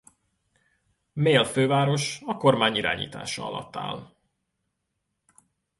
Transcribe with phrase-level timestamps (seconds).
[1.13, 4.13] Male főváros a kormány irányítása alatt áll.